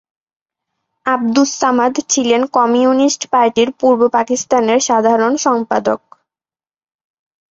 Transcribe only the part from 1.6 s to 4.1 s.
সামাদ ছিলেন কমিউনিস্ট পার্টির পূর্ব